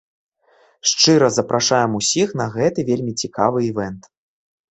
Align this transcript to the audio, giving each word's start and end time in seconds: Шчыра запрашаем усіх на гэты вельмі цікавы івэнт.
Шчыра 0.91 1.27
запрашаем 1.35 1.91
усіх 1.99 2.33
на 2.41 2.45
гэты 2.55 2.79
вельмі 2.89 3.13
цікавы 3.27 3.59
івэнт. 3.69 4.03